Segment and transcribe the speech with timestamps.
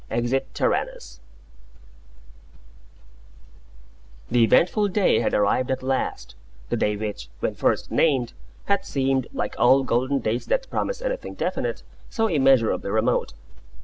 [0.09, 1.19] "EXIT TYRANNUS"
[4.31, 6.33] The eventful day had arrived at last,
[6.69, 8.33] the day which, when first named,
[8.65, 13.35] had seemed like all golden dates that promise anything definite so immeasurably remote.